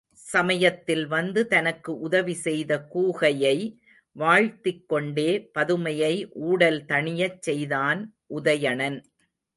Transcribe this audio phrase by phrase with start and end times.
[0.25, 3.57] சமயத்தில் வந்து தனக்கு உதவி செய்த கூகையை
[4.15, 6.13] வாழ்த்திக்கொண்டே பதுமையை
[6.47, 8.01] ஊடல் தணியச் செய்தான்
[8.35, 8.99] உதயணன்.